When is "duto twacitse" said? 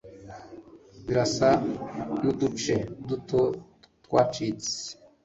3.07-4.73